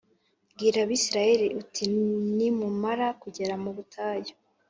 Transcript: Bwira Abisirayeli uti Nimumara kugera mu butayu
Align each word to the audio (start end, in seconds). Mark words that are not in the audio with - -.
Bwira 0.53 0.77
Abisirayeli 0.85 1.45
uti 1.61 1.83
Nimumara 2.35 3.07
kugera 3.21 3.53
mu 3.63 3.69
butayu 3.75 4.33